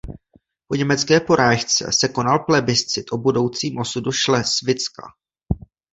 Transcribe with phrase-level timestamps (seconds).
[0.67, 5.03] Po německé porážce se konal plebiscit o budoucím osudu Šlesvicka.